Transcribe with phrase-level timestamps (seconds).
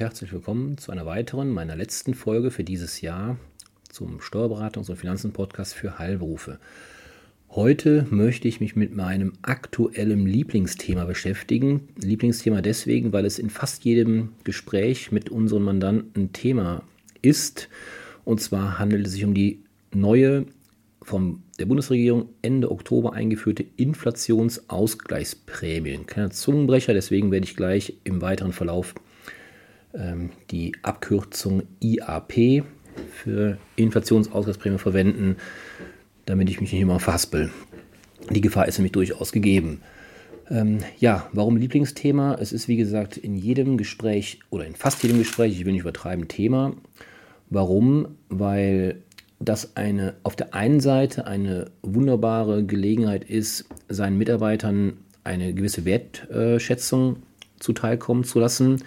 [0.00, 3.36] Herzlich willkommen zu einer weiteren, meiner letzten Folge für dieses Jahr
[3.90, 6.58] zum Steuerberatungs- und Finanzen-Podcast für Heilberufe.
[7.50, 11.90] Heute möchte ich mich mit meinem aktuellen Lieblingsthema beschäftigen.
[11.96, 16.82] Lieblingsthema deswegen, weil es in fast jedem Gespräch mit unseren Mandanten Thema
[17.20, 17.68] ist.
[18.24, 19.60] Und zwar handelt es sich um die
[19.92, 20.46] neue
[21.02, 25.92] von der Bundesregierung Ende Oktober eingeführte Inflationsausgleichsprämie.
[25.92, 28.94] Ein kleiner Zungenbrecher, deswegen werde ich gleich im weiteren Verlauf
[30.50, 32.64] die Abkürzung IAP
[33.10, 35.36] für Inflationsausgleichsprämie verwenden,
[36.26, 37.50] damit ich mich nicht immer verhaspel.
[38.30, 39.80] Die Gefahr ist nämlich durchaus gegeben.
[40.48, 42.36] Ähm, ja, warum Lieblingsthema?
[42.40, 45.82] Es ist wie gesagt in jedem Gespräch oder in fast jedem Gespräch, ich will nicht
[45.82, 46.74] übertreiben, Thema.
[47.48, 48.16] Warum?
[48.28, 49.02] Weil
[49.38, 57.16] das eine auf der einen Seite eine wunderbare Gelegenheit ist, seinen Mitarbeitern eine gewisse Wertschätzung
[57.58, 58.84] zuteilkommen zu lassen ähm,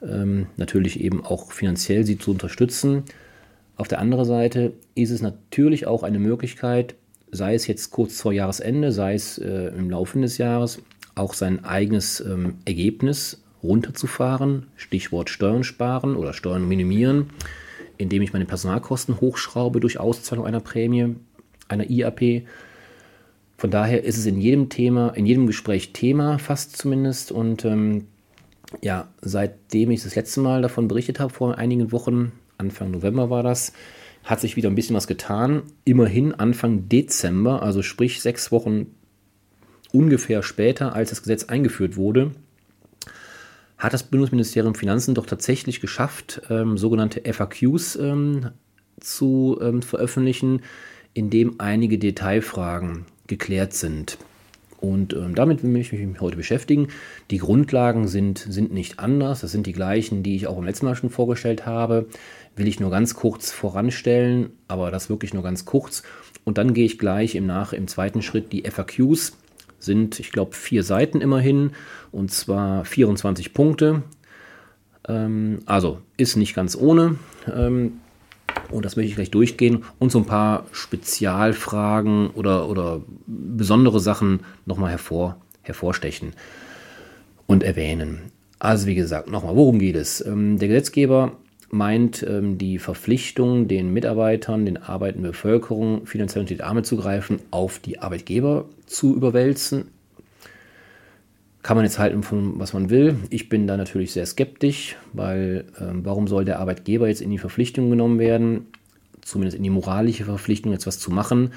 [0.00, 3.04] natürlich eben auch finanziell sie zu unterstützen.
[3.76, 6.94] Auf der anderen Seite ist es natürlich auch eine Möglichkeit,
[7.30, 10.82] sei es jetzt kurz vor Jahresende, sei es äh, im Laufe des Jahres,
[11.14, 17.30] auch sein eigenes ähm, Ergebnis runterzufahren, Stichwort Steuern sparen oder Steuern minimieren,
[17.98, 21.16] indem ich meine Personalkosten hochschraube durch Auszahlung einer Prämie,
[21.68, 22.46] einer IAP.
[23.58, 27.32] Von daher ist es in jedem Thema, in jedem Gespräch Thema, fast zumindest.
[27.32, 28.06] Und ähm,
[28.82, 33.42] ja, seitdem ich das letzte Mal davon berichtet habe, vor einigen Wochen, Anfang November war
[33.42, 33.72] das,
[34.24, 35.62] hat sich wieder ein bisschen was getan.
[35.84, 38.86] Immerhin Anfang Dezember, also sprich sechs Wochen
[39.92, 42.32] ungefähr später, als das Gesetz eingeführt wurde,
[43.78, 48.50] hat das Bundesministerium Finanzen doch tatsächlich geschafft, ähm, sogenannte FAQs ähm,
[49.00, 50.62] zu ähm, veröffentlichen,
[51.14, 54.18] in dem einige Detailfragen geklärt sind.
[54.80, 56.88] Und ähm, damit will ich mich heute beschäftigen.
[57.30, 59.40] Die Grundlagen sind, sind nicht anders.
[59.40, 62.06] Das sind die gleichen, die ich auch im letzten Mal schon vorgestellt habe.
[62.56, 66.02] Will ich nur ganz kurz voranstellen, aber das wirklich nur ganz kurz.
[66.44, 69.36] Und dann gehe ich gleich im, Nach im zweiten Schritt die FAQs.
[69.78, 71.72] Sind, ich glaube, vier Seiten immerhin.
[72.12, 74.02] Und zwar 24 Punkte.
[75.08, 77.16] Ähm, also ist nicht ganz ohne.
[77.52, 78.00] Ähm,
[78.70, 84.40] und das möchte ich gleich durchgehen und so ein paar Spezialfragen oder, oder besondere Sachen
[84.64, 86.32] nochmal hervor, hervorstechen
[87.46, 88.32] und erwähnen.
[88.58, 90.24] Also wie gesagt, nochmal, worum geht es?
[90.24, 91.32] Ähm, der Gesetzgeber
[91.70, 97.40] meint ähm, die Verpflichtung, den Mitarbeitern, den arbeitenden Bevölkerung finanziell unter die Arme zu greifen,
[97.50, 99.86] auf die Arbeitgeber zu überwälzen
[101.66, 103.16] kann man jetzt halten von was man will.
[103.28, 107.38] Ich bin da natürlich sehr skeptisch, weil äh, warum soll der Arbeitgeber jetzt in die
[107.38, 108.68] Verpflichtung genommen werden,
[109.20, 111.50] zumindest in die moralische Verpflichtung, jetzt was zu machen?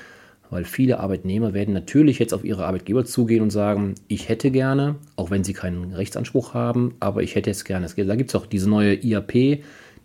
[0.49, 4.95] Weil viele Arbeitnehmer werden natürlich jetzt auf ihre Arbeitgeber zugehen und sagen, ich hätte gerne,
[5.15, 7.85] auch wenn sie keinen Rechtsanspruch haben, aber ich hätte jetzt gerne.
[7.95, 9.31] Da gibt es auch diese neue IAP,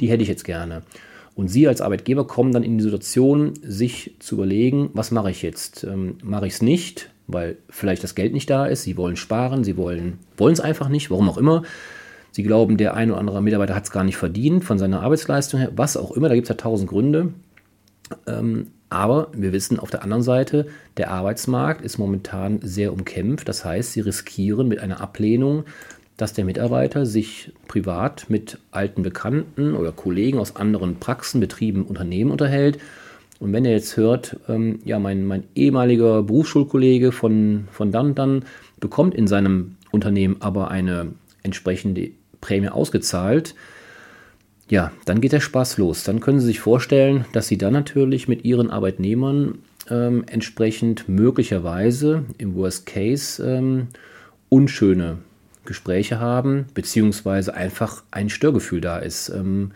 [0.00, 0.82] die hätte ich jetzt gerne.
[1.34, 5.40] Und Sie als Arbeitgeber kommen dann in die Situation, sich zu überlegen, was mache ich
[5.40, 5.82] jetzt?
[5.84, 7.08] Ähm, mache ich es nicht?
[7.26, 8.82] Weil vielleicht das Geld nicht da ist.
[8.82, 11.62] Sie wollen sparen, sie wollen es einfach nicht, warum auch immer.
[12.30, 15.60] Sie glauben, der eine oder andere Mitarbeiter hat es gar nicht verdient von seiner Arbeitsleistung
[15.60, 17.32] her, was auch immer, da gibt es ja tausend Gründe.
[18.26, 23.48] Ähm, aber wir wissen auf der anderen Seite, der Arbeitsmarkt ist momentan sehr umkämpft.
[23.48, 25.64] Das heißt, sie riskieren mit einer Ablehnung,
[26.16, 32.30] dass der Mitarbeiter sich privat mit alten Bekannten oder Kollegen aus anderen Praxen, Betrieben, Unternehmen
[32.30, 32.78] unterhält
[33.44, 38.46] und wenn er jetzt hört, ähm, ja, mein, mein ehemaliger Berufsschulkollege von, von dann dann
[38.80, 41.12] bekommt in seinem Unternehmen aber eine
[41.42, 43.54] entsprechende Prämie ausgezahlt,
[44.70, 46.04] ja, dann geht der Spaß los.
[46.04, 49.58] Dann können Sie sich vorstellen, dass Sie dann natürlich mit Ihren Arbeitnehmern
[49.90, 53.88] ähm, entsprechend möglicherweise im Worst Case ähm,
[54.48, 55.18] unschöne
[55.66, 59.28] Gespräche haben, beziehungsweise einfach ein Störgefühl da ist.
[59.28, 59.72] Ähm,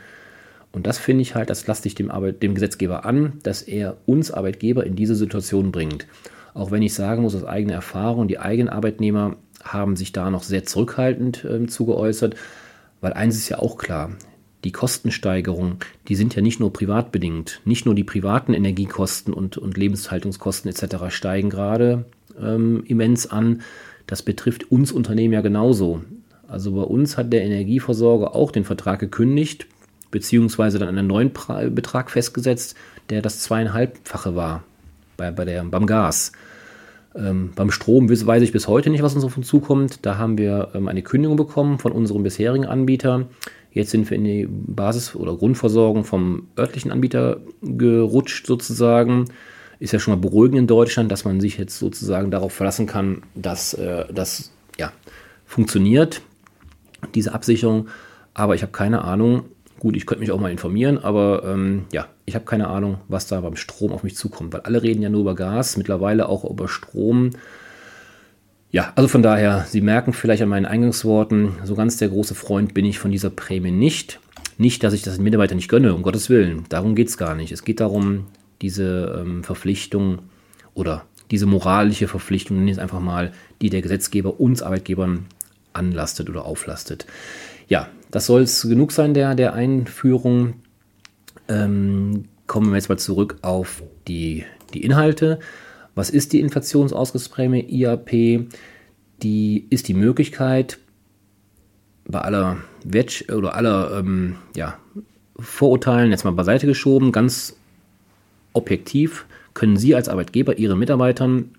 [0.72, 3.96] und das finde ich halt, das lasse ich dem, Arbeit, dem Gesetzgeber an, dass er
[4.06, 6.06] uns Arbeitgeber in diese Situation bringt.
[6.54, 10.42] Auch wenn ich sagen muss, aus eigener Erfahrung, die eigenen Arbeitnehmer haben sich da noch
[10.42, 12.36] sehr zurückhaltend äh, zugeäußert,
[13.00, 14.12] weil eins ist ja auch klar,
[14.64, 15.76] die Kostensteigerungen,
[16.08, 17.60] die sind ja nicht nur privat bedingt.
[17.64, 20.96] Nicht nur die privaten Energiekosten und, und Lebenshaltungskosten etc.
[21.10, 22.06] steigen gerade
[22.40, 23.62] ähm, immens an.
[24.06, 26.02] Das betrifft uns Unternehmen ja genauso.
[26.48, 29.66] Also bei uns hat der Energieversorger auch den Vertrag gekündigt,
[30.10, 31.32] beziehungsweise dann einen neuen
[31.70, 32.76] Betrag festgesetzt,
[33.10, 34.64] der das zweieinhalbfache war
[35.16, 36.32] bei, bei der, beim Gas.
[37.14, 40.04] Ähm, beim Strom weiß ich bis heute nicht, was uns auf uns zukommt.
[40.06, 43.26] Da haben wir ähm, eine Kündigung bekommen von unserem bisherigen Anbieter.
[43.72, 49.26] Jetzt sind wir in die Basis- oder Grundversorgung vom örtlichen Anbieter gerutscht sozusagen.
[49.78, 53.22] Ist ja schon mal beruhigend in Deutschland, dass man sich jetzt sozusagen darauf verlassen kann,
[53.34, 54.92] dass äh, das ja,
[55.46, 56.22] funktioniert,
[57.14, 57.88] diese Absicherung.
[58.34, 59.44] aber ich habe keine Ahnung.
[59.80, 63.28] Gut, ich könnte mich auch mal informieren, aber ähm, ja, ich habe keine Ahnung, was
[63.28, 66.44] da beim Strom auf mich zukommt, weil alle reden ja nur über Gas, mittlerweile auch
[66.44, 67.30] über Strom.
[68.70, 72.74] Ja, also von daher, Sie merken vielleicht an meinen Eingangsworten, so ganz der große Freund
[72.74, 74.20] bin ich von dieser Prämie nicht.
[74.58, 76.64] Nicht, dass ich das den Mitarbeitern nicht gönne, um Gottes Willen.
[76.68, 77.52] Darum geht es gar nicht.
[77.52, 78.26] Es geht darum,
[78.60, 80.18] diese ähm, Verpflichtung
[80.74, 83.32] oder diese moralische Verpflichtung, nenne ich es einfach mal,
[83.62, 85.26] die der Gesetzgeber uns Arbeitgebern
[85.72, 87.06] anlastet oder auflastet.
[87.68, 90.54] Ja, das soll es genug sein der, der Einführung.
[91.48, 94.44] Ähm, kommen wir jetzt mal zurück auf die,
[94.74, 95.38] die Inhalte.
[95.94, 98.48] Was ist die Inflationsausgleichsprämie IAP?
[99.22, 100.78] Die ist die Möglichkeit,
[102.06, 104.78] bei aller Wetsch oder aller ähm, ja,
[105.38, 107.56] Vorurteilen jetzt mal beiseite geschoben, ganz
[108.54, 111.50] objektiv können Sie als Arbeitgeber Ihren Mitarbeitern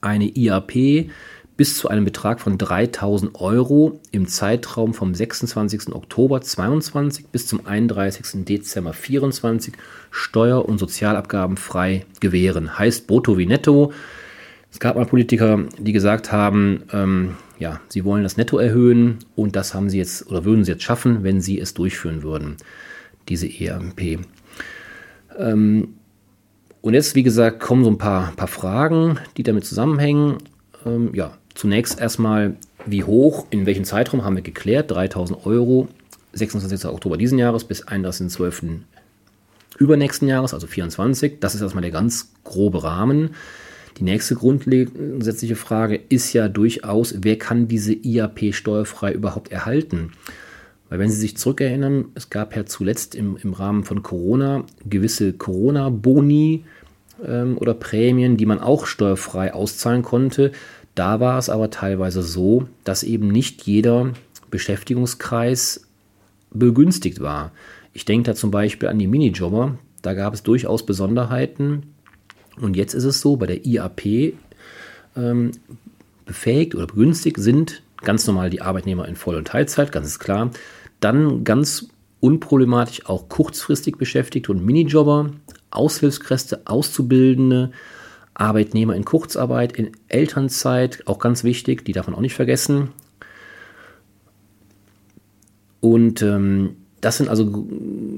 [0.00, 1.10] eine IAP
[1.56, 5.94] bis zu einem Betrag von 3000 Euro im Zeitraum vom 26.
[5.94, 8.44] Oktober 22 bis zum 31.
[8.44, 9.74] Dezember 24
[10.10, 12.78] steuer- und Sozialabgaben frei gewähren.
[12.78, 13.92] Heißt brutto wie netto.
[14.72, 19.54] Es gab mal Politiker, die gesagt haben, ähm, ja, sie wollen das Netto erhöhen und
[19.54, 22.56] das haben sie jetzt oder würden sie jetzt schaffen, wenn sie es durchführen würden,
[23.28, 24.18] diese EMP.
[25.38, 25.94] Ähm,
[26.80, 30.38] und jetzt, wie gesagt, kommen so ein paar, paar Fragen, die damit zusammenhängen.
[30.84, 32.56] Ähm, ja, Zunächst erstmal,
[32.86, 34.90] wie hoch, in welchem Zeitraum haben wir geklärt?
[34.90, 35.88] 3000 Euro,
[36.32, 36.86] 26.
[36.86, 38.80] Oktober diesen Jahres bis 31.12.
[39.78, 41.38] übernächsten Jahres, also 24.
[41.40, 43.30] Das ist erstmal der ganz grobe Rahmen.
[43.98, 50.12] Die nächste grundsätzliche Frage ist ja durchaus, wer kann diese IAP steuerfrei überhaupt erhalten?
[50.88, 55.32] Weil wenn Sie sich zurückerinnern, es gab ja zuletzt im, im Rahmen von Corona gewisse
[55.32, 56.64] Corona-Boni
[57.24, 60.52] ähm, oder Prämien, die man auch steuerfrei auszahlen konnte.
[60.94, 64.12] Da war es aber teilweise so, dass eben nicht jeder
[64.50, 65.86] Beschäftigungskreis
[66.50, 67.52] begünstigt war.
[67.92, 69.78] Ich denke da zum Beispiel an die Minijobber.
[70.02, 71.94] Da gab es durchaus Besonderheiten.
[72.60, 74.34] Und jetzt ist es so, bei der IAP
[75.16, 75.52] ähm,
[76.24, 80.50] befähigt oder begünstigt sind ganz normal die Arbeitnehmer in Voll- und Teilzeit, ganz ist klar.
[81.00, 81.88] Dann ganz
[82.20, 85.30] unproblematisch auch kurzfristig Beschäftigte und Minijobber,
[85.70, 87.72] Aushilfskräfte, Auszubildende,
[88.34, 92.88] Arbeitnehmer in Kurzarbeit, in Elternzeit, auch ganz wichtig, die darf man auch nicht vergessen.
[95.80, 97.66] Und ähm, das sind also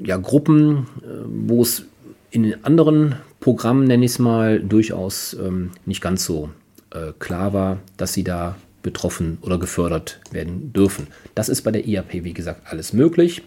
[0.04, 1.84] ja, Gruppen, äh, wo es
[2.30, 6.50] in den anderen Programmen, nenne ich es mal, durchaus ähm, nicht ganz so
[6.90, 11.08] äh, klar war, dass sie da betroffen oder gefördert werden dürfen.
[11.34, 13.42] Das ist bei der IAP, wie gesagt, alles möglich.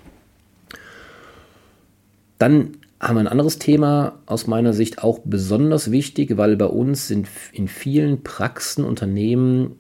[2.38, 7.08] Dann haben wir ein anderes Thema aus meiner Sicht auch besonders wichtig, weil bei uns
[7.08, 9.76] sind in vielen Praxen, Unternehmen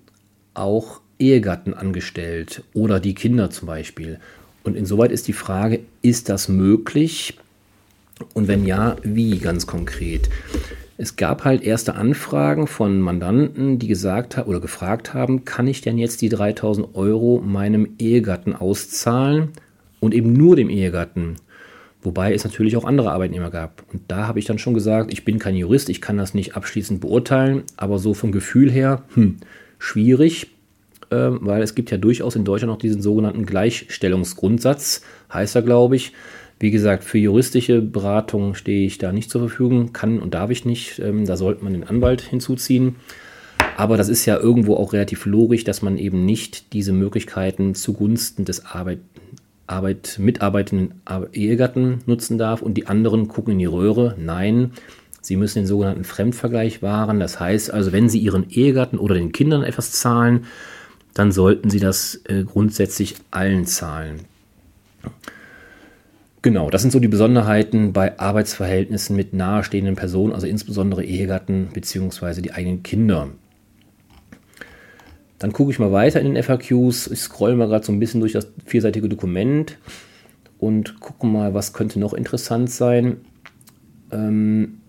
[0.53, 4.19] auch Ehegatten angestellt oder die Kinder zum Beispiel.
[4.63, 7.37] Und insoweit ist die Frage, ist das möglich?
[8.33, 10.29] Und wenn ja, wie ganz konkret?
[10.97, 15.81] Es gab halt erste Anfragen von Mandanten, die gesagt haben oder gefragt haben, kann ich
[15.81, 19.49] denn jetzt die 3000 Euro meinem Ehegatten auszahlen
[19.99, 21.35] und eben nur dem Ehegatten?
[22.01, 23.83] Wobei es natürlich auch andere Arbeitnehmer gab.
[23.91, 26.55] Und da habe ich dann schon gesagt, ich bin kein Jurist, ich kann das nicht
[26.55, 29.37] abschließend beurteilen, aber so vom Gefühl her, hm,
[29.79, 30.47] schwierig,
[31.09, 35.01] äh, weil es gibt ja durchaus in Deutschland noch diesen sogenannten Gleichstellungsgrundsatz,
[35.33, 36.13] heißt er, glaube ich.
[36.61, 40.65] Wie gesagt, für juristische Beratung stehe ich da nicht zur Verfügung, kann und darf ich
[40.65, 40.99] nicht.
[40.99, 42.95] Ähm, da sollte man den Anwalt hinzuziehen.
[43.77, 48.43] Aber das ist ja irgendwo auch relativ logisch, dass man eben nicht diese Möglichkeiten zugunsten
[48.43, 48.99] des Arbeit
[49.69, 51.01] Arbeit, mitarbeitenden
[51.33, 54.15] Ehegatten nutzen darf und die anderen gucken in die Röhre.
[54.17, 54.71] Nein,
[55.21, 57.19] sie müssen den sogenannten Fremdvergleich wahren.
[57.19, 60.45] Das heißt also, wenn sie ihren Ehegatten oder den Kindern etwas zahlen,
[61.13, 64.21] dann sollten sie das äh, grundsätzlich allen zahlen.
[66.41, 72.41] Genau, das sind so die Besonderheiten bei Arbeitsverhältnissen mit nahestehenden Personen, also insbesondere Ehegatten bzw.
[72.41, 73.29] die eigenen Kinder.
[75.39, 77.07] Dann gucke ich mal weiter in den FAQs.
[77.07, 79.77] Ich scroll mal gerade so ein bisschen durch das vierseitige Dokument
[80.59, 83.17] und gucke mal, was könnte noch interessant sein.
[84.11, 84.81] Ähm,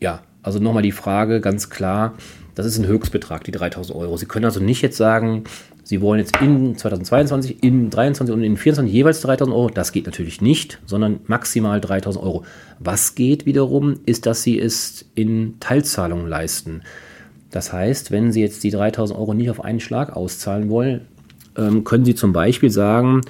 [0.00, 2.14] ja, also nochmal die Frage ganz klar,
[2.54, 4.16] das ist ein Höchstbetrag, die 3000 Euro.
[4.16, 5.44] Sie können also nicht jetzt sagen,
[5.84, 9.70] Sie wollen jetzt in 2022, in 2023 und in 2024 jeweils 3000 Euro.
[9.70, 12.44] Das geht natürlich nicht, sondern maximal 3000 Euro.
[12.78, 16.82] Was geht wiederum, ist, dass Sie es in Teilzahlungen leisten.
[17.50, 21.02] Das heißt, wenn Sie jetzt die 3000 Euro nicht auf einen Schlag auszahlen wollen,
[21.56, 23.22] ähm, können Sie zum Beispiel sagen,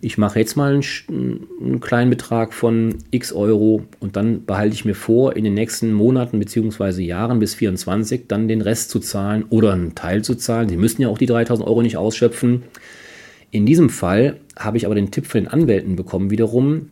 [0.00, 4.84] ich mache jetzt mal einen, einen, kleinen Betrag von x Euro und dann behalte ich
[4.84, 7.02] mir vor, in den nächsten Monaten bzw.
[7.02, 10.68] Jahren bis 24 dann den Rest zu zahlen oder einen Teil zu zahlen.
[10.68, 12.62] Sie müssen ja auch die 3000 Euro nicht ausschöpfen.
[13.50, 16.90] In diesem Fall habe ich aber den Tipp von den Anwälten bekommen, wiederum,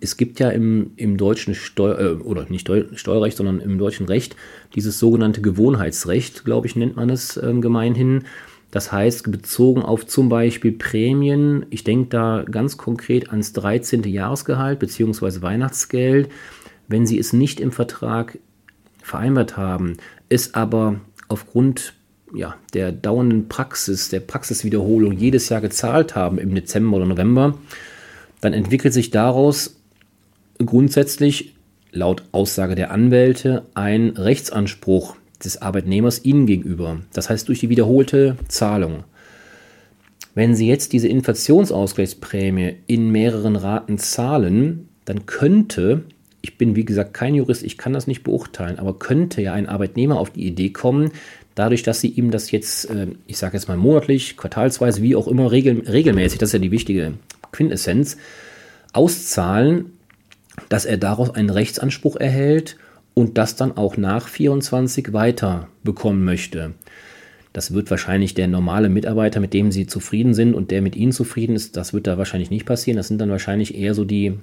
[0.00, 4.06] es gibt ja im, im deutschen Steuer, äh, oder nicht Steu Steuerrecht, sondern im deutschen
[4.06, 4.36] Recht
[4.74, 8.24] dieses sogenannte Gewohnheitsrecht, glaube ich, nennt man es äh, gemeinhin.
[8.70, 14.02] Das heißt, bezogen auf zum Beispiel Prämien, ich denke da ganz konkret ans 13.
[14.02, 15.40] Jahresgehalt bzw.
[15.40, 16.28] Weihnachtsgeld,
[16.86, 18.38] wenn Sie es nicht im Vertrag
[19.02, 19.96] vereinbart haben,
[20.28, 21.94] es aber aufgrund
[22.34, 27.58] ja, der dauernden Praxis, der Praxiswiederholung jedes Jahr gezahlt haben im Dezember oder November,
[28.40, 29.80] dann entwickelt sich daraus
[30.64, 31.54] grundsätzlich
[31.92, 37.00] laut Aussage der Anwälte ein Rechtsanspruch des Arbeitnehmers Ihnen gegenüber.
[37.12, 39.04] Das heißt durch die wiederholte Zahlung.
[40.34, 46.04] Wenn Sie jetzt diese Inflationsausgleichsprämie in mehreren Raten zahlen, dann könnte,
[46.42, 49.68] ich bin wie gesagt kein Jurist, ich kann das nicht beurteilen, aber könnte ja ein
[49.68, 51.12] Arbeitnehmer auf die Idee kommen,
[51.54, 55.26] dadurch, dass Sie ihm das jetzt, äh, ich sage jetzt mal monatlich, quartalsweise, wie auch
[55.26, 57.14] immer, regelmäßig, das ist ja die wichtige
[57.52, 58.16] Quintessenz,
[58.92, 59.92] auszahlen,
[60.68, 62.76] dass er daraus einen Rechtsanspruch erhält
[63.14, 66.74] und das dann auch nach 24 weiter bekommen möchte.
[67.52, 71.12] Das wird wahrscheinlich der normale Mitarbeiter, mit dem Sie zufrieden sind und der mit Ihnen
[71.12, 72.96] zufrieden ist, das wird da wahrscheinlich nicht passieren.
[72.96, 74.34] Das sind dann wahrscheinlich eher so die,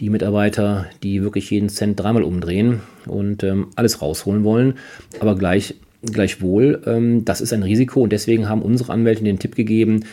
[0.00, 4.74] die Mitarbeiter, die wirklich jeden Cent dreimal umdrehen und ähm, alles rausholen wollen.
[5.20, 9.54] Aber gleich, gleichwohl, ähm, das ist ein Risiko und deswegen haben unsere Anwälte den Tipp
[9.54, 10.04] gegeben,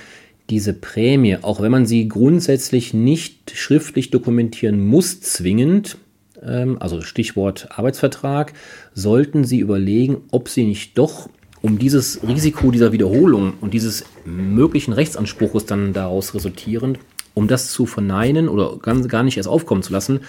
[0.52, 5.98] diese Prämie, auch wenn man sie grundsätzlich nicht schriftlich dokumentieren muss, zwingend,
[6.44, 8.54] ähm, also Stichwort Arbeitsvertrag,
[8.94, 11.30] sollten Sie überlegen, ob Sie nicht doch
[11.62, 17.00] um dieses Risiko dieser Wiederholung und dieses möglichen Rechtsanspruches dann daraus resultierend,
[17.34, 20.20] um das zu verneinen oder ganz, gar nicht erst aufkommen zu lassen,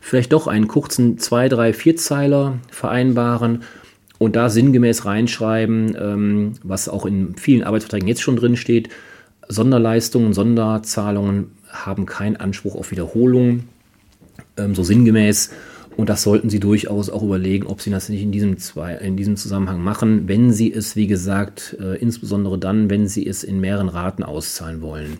[0.00, 3.64] vielleicht doch einen kurzen 2, 3, 4 Zeiler vereinbaren
[4.18, 8.88] und da sinngemäß reinschreiben, ähm, was auch in vielen Arbeitsverträgen jetzt schon drin steht,
[9.48, 13.64] Sonderleistungen, Sonderzahlungen haben keinen Anspruch auf Wiederholung,
[14.56, 15.50] ähm, so sinngemäß.
[15.96, 19.16] Und das sollten Sie durchaus auch überlegen, ob Sie das nicht in diesem, zwei, in
[19.16, 23.60] diesem Zusammenhang machen, wenn Sie es, wie gesagt, äh, insbesondere dann, wenn Sie es in
[23.60, 25.18] mehreren Raten auszahlen wollen.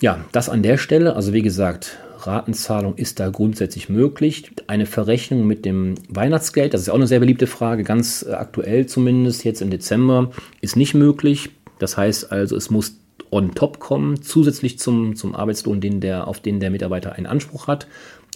[0.00, 1.16] Ja, das an der Stelle.
[1.16, 4.50] Also wie gesagt, Ratenzahlung ist da grundsätzlich möglich.
[4.66, 8.86] Eine Verrechnung mit dem Weihnachtsgeld, das ist auch eine sehr beliebte Frage, ganz äh, aktuell
[8.86, 11.50] zumindest jetzt im Dezember, ist nicht möglich.
[11.78, 12.96] Das heißt also, es muss
[13.30, 17.66] on top kommen, zusätzlich zum, zum Arbeitslohn, den der, auf den der Mitarbeiter einen Anspruch
[17.66, 17.86] hat.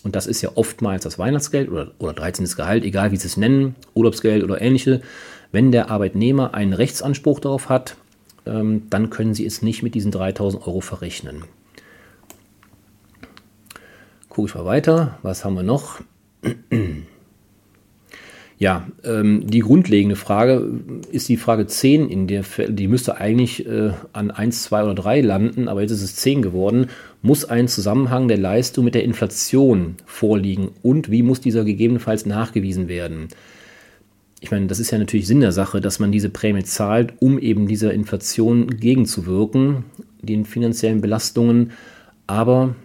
[0.02, 2.44] Und das ist ja oftmals das Weihnachtsgeld oder, oder 13.
[2.56, 5.00] Gehalt, egal wie Sie es nennen, Urlaubsgeld oder ähnliche.
[5.52, 7.96] Wenn der Arbeitnehmer einen Rechtsanspruch darauf hat,
[8.46, 11.44] ähm, dann können Sie es nicht mit diesen 3000 Euro verrechnen.
[14.28, 15.18] Gucke ich mal weiter.
[15.22, 16.00] Was haben wir noch?
[18.62, 20.64] Ja, ähm, die grundlegende Frage
[21.10, 25.20] ist die Frage 10, in der die müsste eigentlich äh, an 1, 2 oder 3
[25.20, 26.86] landen, aber jetzt ist es 10 geworden.
[27.22, 32.86] Muss ein Zusammenhang der Leistung mit der Inflation vorliegen und wie muss dieser gegebenenfalls nachgewiesen
[32.86, 33.26] werden?
[34.38, 37.40] Ich meine, das ist ja natürlich Sinn der Sache, dass man diese Prämie zahlt, um
[37.40, 39.86] eben dieser Inflation gegenzuwirken,
[40.22, 41.72] den finanziellen Belastungen.
[42.28, 42.76] Aber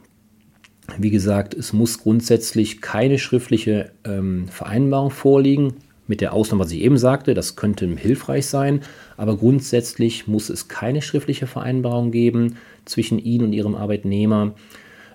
[0.97, 5.73] wie gesagt, es muss grundsätzlich keine schriftliche ähm, Vereinbarung vorliegen,
[6.07, 8.81] mit der Ausnahme, was ich eben sagte, das könnte hilfreich sein,
[9.17, 14.55] aber grundsätzlich muss es keine schriftliche Vereinbarung geben zwischen Ihnen und Ihrem Arbeitnehmer.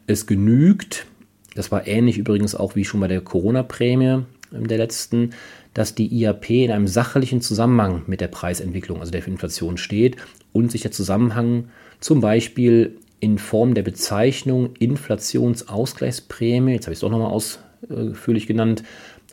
[0.07, 1.07] Es genügt,
[1.55, 5.31] das war ähnlich übrigens auch wie schon bei der Corona-Prämie ähm, der letzten,
[5.75, 10.17] dass die IAP in einem sachlichen Zusammenhang mit der Preisentwicklung, also der Inflation steht
[10.53, 11.69] und sich der Zusammenhang
[12.01, 18.83] zum Beispiel in Form der Bezeichnung Inflationsausgleichsprämie, jetzt habe ich es doch nochmal ausführlich genannt,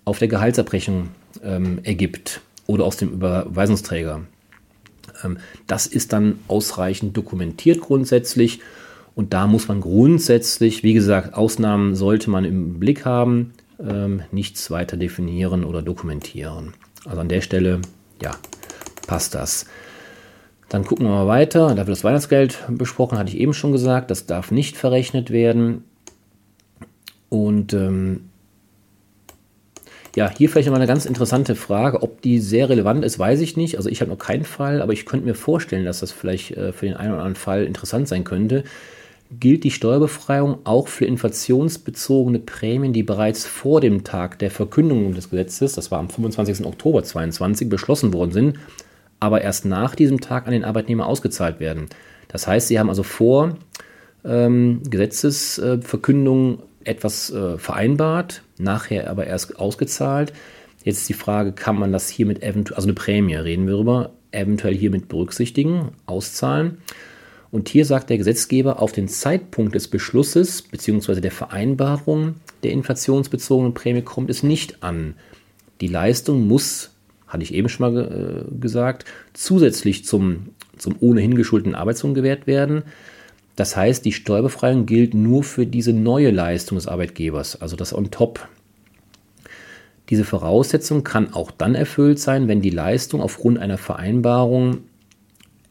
[0.05, 1.07] auf der Gehaltsabrechnung
[1.43, 4.21] ähm, ergibt oder aus dem Überweisungsträger.
[5.23, 8.59] Ähm, das ist dann ausreichend dokumentiert grundsätzlich
[9.15, 14.69] und da muss man grundsätzlich, wie gesagt, Ausnahmen sollte man im Blick haben, ähm, nichts
[14.69, 16.75] weiter definieren oder dokumentieren.
[17.05, 17.81] Also an der Stelle,
[18.21, 18.35] ja,
[19.07, 19.65] passt das.
[20.69, 21.69] Dann gucken wir mal weiter.
[21.69, 24.11] Da wird das Weihnachtsgeld besprochen, hatte ich eben schon gesagt.
[24.11, 25.83] Das darf nicht verrechnet werden.
[27.29, 28.29] Und ähm,
[30.15, 32.03] ja, hier vielleicht noch mal eine ganz interessante Frage.
[32.03, 33.77] Ob die sehr relevant ist, weiß ich nicht.
[33.77, 36.71] Also ich habe noch keinen Fall, aber ich könnte mir vorstellen, dass das vielleicht äh,
[36.71, 38.63] für den einen oder anderen Fall interessant sein könnte.
[39.39, 45.29] Gilt die Steuerbefreiung auch für inflationsbezogene Prämien, die bereits vor dem Tag der Verkündung des
[45.29, 46.65] Gesetzes, das war am 25.
[46.65, 48.57] Oktober 2022, beschlossen worden sind,
[49.19, 51.87] aber erst nach diesem Tag an den Arbeitnehmer ausgezahlt werden.
[52.27, 53.57] Das heißt, sie haben also vor
[54.23, 60.33] ähm, Gesetzesverkündung etwas äh, vereinbart, nachher aber erst ausgezahlt.
[60.83, 64.11] Jetzt ist die Frage, kann man das hiermit eventuell, also eine Prämie reden wir darüber,
[64.31, 66.77] eventuell hiermit berücksichtigen, auszahlen.
[67.51, 71.19] Und hier sagt der Gesetzgeber, auf den Zeitpunkt des Beschlusses bzw.
[71.19, 75.15] der Vereinbarung der inflationsbezogenen Prämie kommt es nicht an.
[75.81, 76.91] Die Leistung muss,
[77.29, 82.83] hatte ich eben schon mal äh, gesagt, zusätzlich zum, zum ohnehin geschuldeten Arbeitslohn gewährt werden.
[83.55, 88.09] Das heißt, die Steuerbefreiung gilt nur für diese neue Leistung des Arbeitgebers, also das on
[88.09, 88.47] top.
[90.09, 94.79] Diese Voraussetzung kann auch dann erfüllt sein, wenn die Leistung aufgrund einer Vereinbarung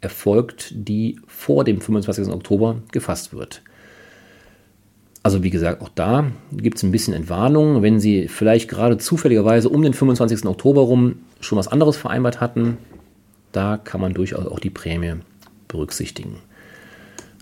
[0.01, 2.29] erfolgt, die vor dem 25.
[2.29, 3.63] Oktober gefasst wird.
[5.23, 7.83] Also wie gesagt, auch da gibt es ein bisschen Entwarnung.
[7.83, 10.47] Wenn Sie vielleicht gerade zufälligerweise um den 25.
[10.47, 12.79] Oktober rum schon was anderes vereinbart hatten,
[13.53, 15.15] da kann man durchaus auch die Prämie
[15.67, 16.37] berücksichtigen.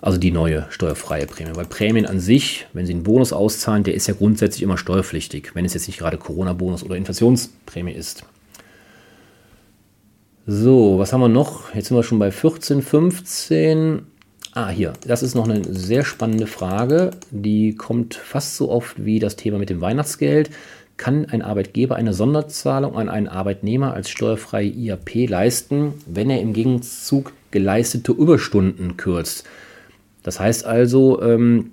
[0.00, 1.54] Also die neue steuerfreie Prämie.
[1.54, 5.54] Weil Prämien an sich, wenn Sie einen Bonus auszahlen, der ist ja grundsätzlich immer steuerpflichtig,
[5.54, 8.24] wenn es jetzt nicht gerade Corona-Bonus oder Inflationsprämie ist.
[10.46, 11.74] So, was haben wir noch?
[11.74, 14.06] Jetzt sind wir schon bei 14, 15.
[14.56, 17.10] Ah, hier, das ist noch eine sehr spannende Frage.
[17.30, 20.48] Die kommt fast so oft wie das Thema mit dem Weihnachtsgeld.
[20.96, 26.54] Kann ein Arbeitgeber eine Sonderzahlung an einen Arbeitnehmer als steuerfreie IAP leisten, wenn er im
[26.54, 29.44] Gegenzug geleistete Überstunden kürzt?
[30.22, 31.72] Das heißt also, ähm,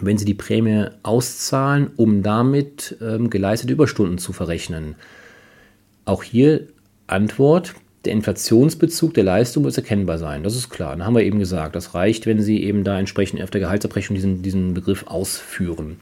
[0.00, 4.96] wenn Sie die Prämie auszahlen, um damit ähm, geleistete Überstunden zu verrechnen.
[6.04, 6.66] Auch hier
[7.06, 10.42] Antwort, der Inflationsbezug der Leistung muss erkennbar sein.
[10.42, 10.96] Das ist klar.
[10.96, 14.14] Da haben wir eben gesagt, das reicht, wenn Sie eben da entsprechend auf der Gehaltsabrechnung
[14.14, 16.00] diesen, diesen Begriff ausführen.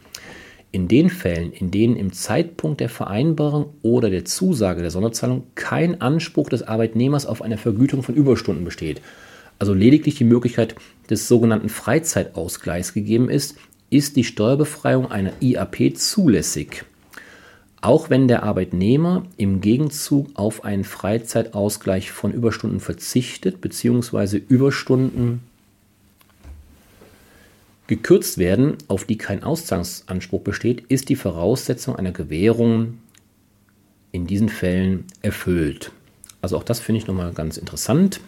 [0.72, 6.00] In den Fällen, in denen im Zeitpunkt der Vereinbarung oder der Zusage der Sonderzahlung kein
[6.02, 9.00] Anspruch des Arbeitnehmers auf eine Vergütung von Überstunden besteht,
[9.58, 10.74] also lediglich die Möglichkeit
[11.08, 13.56] des sogenannten Freizeitausgleichs gegeben ist,
[13.88, 16.84] ist die Steuerbefreiung einer IAP zulässig.
[17.80, 24.38] Auch wenn der Arbeitnehmer im Gegenzug auf einen Freizeitausgleich von Überstunden verzichtet bzw.
[24.48, 25.42] Überstunden
[27.86, 32.98] gekürzt werden, auf die kein Auszahlungsanspruch besteht, ist die Voraussetzung einer Gewährung
[34.10, 35.92] in diesen Fällen erfüllt.
[36.42, 38.20] Also auch das finde ich nochmal ganz interessant.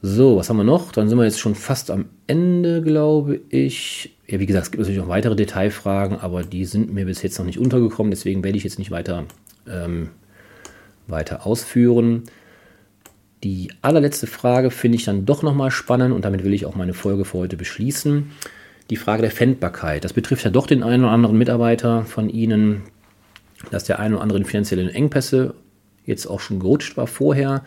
[0.00, 0.92] So, was haben wir noch?
[0.92, 4.14] Dann sind wir jetzt schon fast am Ende, glaube ich.
[4.30, 7.38] Ja, wie gesagt, es gibt natürlich noch weitere Detailfragen, aber die sind mir bis jetzt
[7.38, 9.24] noch nicht untergekommen, deswegen werde ich jetzt nicht weiter,
[9.66, 10.10] ähm,
[11.06, 12.24] weiter ausführen.
[13.42, 16.92] Die allerletzte Frage finde ich dann doch nochmal spannend und damit will ich auch meine
[16.92, 18.30] Folge für heute beschließen.
[18.90, 20.04] Die Frage der Fändbarkeit.
[20.04, 22.82] Das betrifft ja doch den einen oder anderen Mitarbeiter von Ihnen,
[23.70, 25.54] dass der eine oder andere in finanzielle Engpässe
[26.04, 27.64] jetzt auch schon gerutscht war vorher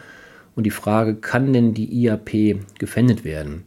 [0.55, 3.63] und die Frage, kann denn die IAP gefändet werden?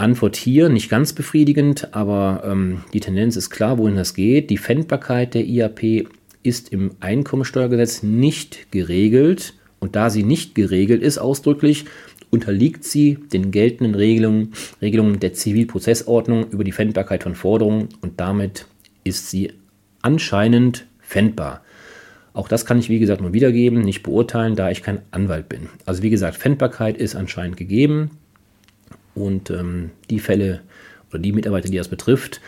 [0.00, 4.50] Antwort hier nicht ganz befriedigend, aber ähm, die Tendenz ist klar, wohin das geht.
[4.50, 6.08] Die Fändbarkeit der IAP
[6.42, 11.84] ist im Einkommensteuergesetz nicht geregelt und da sie nicht geregelt ist ausdrücklich,
[12.30, 18.66] unterliegt sie den geltenden Regelungen, Regelungen der Zivilprozessordnung über die Fändbarkeit von Forderungen und damit
[19.04, 19.52] ist sie
[20.02, 21.62] anscheinend fändbar.
[22.32, 25.68] Auch das kann ich, wie gesagt, nur wiedergeben, nicht beurteilen, da ich kein Anwalt bin.
[25.84, 28.10] Also wie gesagt, Fändbarkeit ist anscheinend gegeben
[29.14, 30.60] und ähm, die Fälle
[31.10, 32.40] oder die Mitarbeiter, die das betrifft,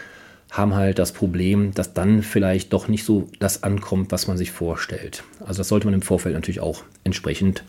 [0.51, 4.51] haben halt das Problem, dass dann vielleicht doch nicht so das ankommt, was man sich
[4.51, 5.25] vorstellt.
[5.41, 7.65] Also das sollte man im Vorfeld natürlich auch entsprechend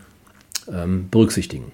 [0.71, 1.71] ähm, berücksichtigen.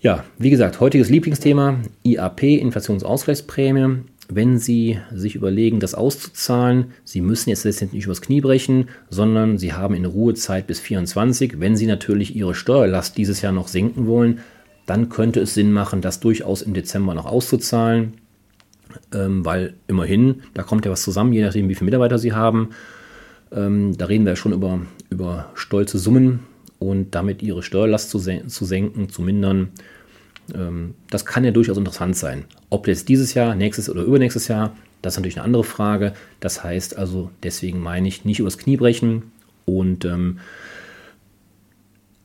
[0.00, 7.48] Ja, wie gesagt, heutiges Lieblingsthema IAP, Inflationsausgleichsprämie wenn Sie sich überlegen, das auszuzahlen, Sie müssen
[7.48, 11.60] jetzt letztendlich nicht übers Knie brechen, sondern Sie haben in Ruhezeit bis 24.
[11.60, 14.40] Wenn Sie natürlich Ihre Steuerlast dieses Jahr noch senken wollen,
[14.88, 18.14] dann könnte es Sinn machen, das durchaus im Dezember noch auszuzahlen,
[19.12, 22.70] ähm, weil immerhin, da kommt ja was zusammen, je nachdem, wie viele Mitarbeiter Sie haben.
[23.52, 26.40] Ähm, da reden wir ja schon über, über stolze Summen
[26.78, 29.68] und damit Ihre Steuerlast zu, sen zu senken, zu mindern,
[30.54, 32.46] ähm, das kann ja durchaus interessant sein.
[32.70, 36.14] Ob jetzt dieses Jahr, nächstes oder übernächstes Jahr, das ist natürlich eine andere Frage.
[36.40, 39.32] Das heißt also, deswegen meine ich, nicht übers Knie brechen
[39.66, 40.38] und ähm,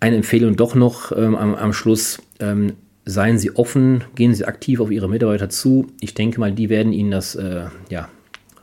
[0.04, 2.22] eine Empfehlung doch noch ähm, am, am, Schluss.
[2.42, 2.74] Ähm,
[3.06, 5.88] seien Sie offen, gehen Sie aktiv auf Ihre Mitarbeiter zu.
[6.02, 8.10] Ich denke mal, die werden Ihnen das äh, ja,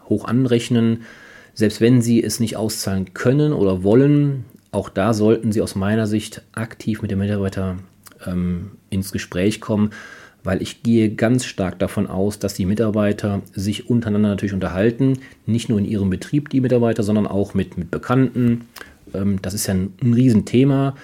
[0.07, 1.05] hoch anrechnen.
[1.55, 6.07] Selbst wenn Sie es nicht auszahlen können oder wollen, auch da sollten Sie aus meiner
[6.07, 7.79] Sicht aktiv mit dem Mitarbeiter
[8.27, 9.91] ähm, ins Gespräch kommen,
[10.45, 15.71] weil ich gehe ganz stark davon aus, dass die Mitarbeiter sich untereinander natürlich unterhalten, nicht
[15.71, 18.67] nur in ihrem Betrieb die Mitarbeiter, sondern auch mit, mit Bekannten.
[19.15, 20.95] Ähm, das ist ja ein, ein Riesenthema.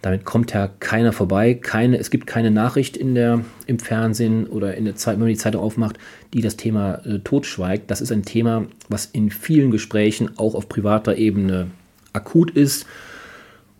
[0.00, 1.54] Damit kommt ja keiner vorbei.
[1.54, 5.28] Keine, es gibt keine Nachricht in der, im Fernsehen oder in der Zeit, wenn man
[5.28, 5.98] die Zeitung aufmacht,
[6.32, 7.90] die das Thema äh, totschweigt.
[7.90, 11.68] Das ist ein Thema, was in vielen Gesprächen auch auf privater Ebene
[12.12, 12.86] akut ist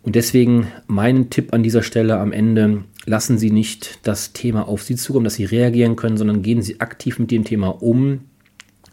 [0.02, 4.83] Und deswegen mein Tipp an dieser Stelle am Ende, lassen Sie nicht das Thema auf
[4.83, 8.20] Sie zukommen, dass Sie reagieren können, sondern gehen Sie aktiv mit dem Thema um,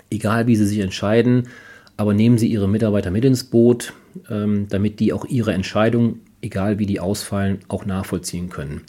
[0.10, 1.48] egal wie Sie sich entscheiden,
[1.98, 3.94] aber nehmen Sie Ihre Mitarbeiter mit ins Boot,
[4.30, 8.82] ähm, damit die auch ihre Entscheidung, egal wie die ausfallen, auch nachvollziehen können.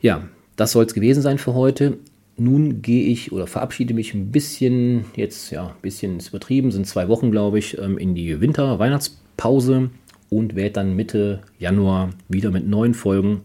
[0.00, 0.22] Ja,
[0.56, 1.98] das soll es gewesen sein für heute.
[2.36, 6.86] Nun gehe ich oder verabschiede mich ein bisschen, jetzt ja, ein bisschen ist übertrieben, sind
[6.86, 9.90] zwei Wochen, glaube ich, ähm, in die Winter-Weihnachtspause
[10.30, 13.42] und werde dann Mitte Januar wieder mit neuen Folgen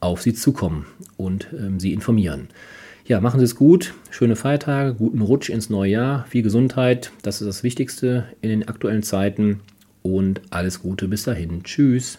[0.00, 2.48] auf Sie zukommen und ähm, Sie informieren.
[3.06, 7.40] Ja, machen Sie es gut, schöne Feiertage, guten Rutsch ins neue Jahr, viel Gesundheit, das
[7.40, 9.60] ist das Wichtigste in den aktuellen Zeiten
[10.02, 11.62] und alles Gute bis dahin.
[11.64, 12.18] Tschüss.